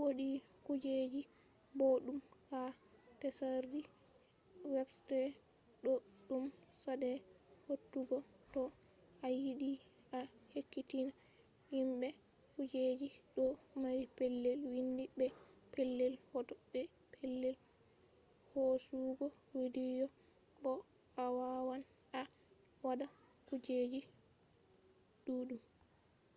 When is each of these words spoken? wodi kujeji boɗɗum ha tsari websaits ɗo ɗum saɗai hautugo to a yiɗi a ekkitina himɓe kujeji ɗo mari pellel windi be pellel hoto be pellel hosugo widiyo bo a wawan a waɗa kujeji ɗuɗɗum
wodi 0.00 0.28
kujeji 0.66 1.22
boɗɗum 1.78 2.18
ha 2.50 2.60
tsari 3.20 3.80
websaits 4.74 5.38
ɗo 5.82 5.92
ɗum 6.28 6.44
saɗai 6.82 7.16
hautugo 7.66 8.16
to 8.52 8.62
a 9.24 9.26
yiɗi 9.42 9.70
a 10.18 10.18
ekkitina 10.58 11.12
himɓe 11.72 12.08
kujeji 12.54 13.08
ɗo 13.34 13.44
mari 13.82 14.04
pellel 14.16 14.60
windi 14.74 15.04
be 15.18 15.26
pellel 15.74 16.14
hoto 16.30 16.54
be 16.72 16.80
pellel 17.18 17.56
hosugo 18.52 19.26
widiyo 19.58 20.06
bo 20.62 20.72
a 21.22 21.24
wawan 21.36 21.82
a 22.20 22.22
waɗa 22.84 23.06
kujeji 23.46 24.00
ɗuɗɗum 25.24 25.60